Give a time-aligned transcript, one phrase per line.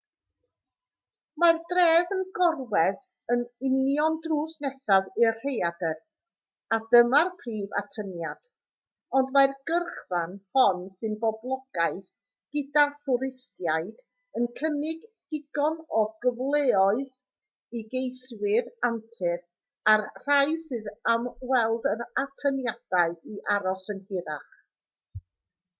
[1.41, 3.01] mae'r dref yn gorwedd
[3.33, 5.99] yn union drws nesaf i'r rhaeadr
[6.77, 8.47] a dyma'r prif atyniad
[9.19, 12.07] ond mae'r gyrchfan hon sy'n boblogaidd
[12.57, 14.01] gyda thwristiaid
[14.41, 15.05] yn cynnig
[15.37, 17.15] digon o gyfleoedd
[17.81, 19.47] i geiswyr antur
[19.95, 24.61] a'r rhai sydd am weld yr atyniadau i aros yn hirach